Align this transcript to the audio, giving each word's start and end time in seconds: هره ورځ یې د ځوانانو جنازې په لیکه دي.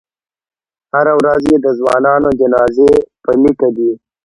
هره 0.93 1.13
ورځ 1.19 1.41
یې 1.49 1.57
د 1.65 1.67
ځوانانو 1.79 2.29
جنازې 2.39 2.91
په 3.23 3.31
لیکه 3.41 3.67
دي. 3.75 3.91